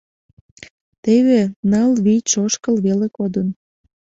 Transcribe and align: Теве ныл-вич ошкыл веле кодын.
Теве 1.03 1.41
ныл-вич 1.69 2.29
ошкыл 2.43 2.75
веле 2.85 3.07
кодын. 3.17 3.47